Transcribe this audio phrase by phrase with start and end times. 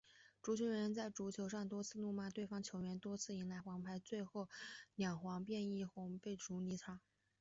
[0.41, 4.49] 足球员在球场上多次怒骂对方球员，多次迎来黄牌，最后
[4.95, 6.99] 两黄变一红，被逐离场。